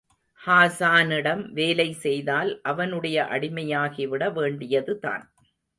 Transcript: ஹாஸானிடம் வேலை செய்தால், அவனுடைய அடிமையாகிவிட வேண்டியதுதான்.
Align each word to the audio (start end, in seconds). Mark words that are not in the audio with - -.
ஹாஸானிடம் 0.41 1.43
வேலை 1.51 1.87
செய்தால், 1.99 2.51
அவனுடைய 2.63 3.27
அடிமையாகிவிட 3.31 4.33
வேண்டியதுதான். 4.33 5.25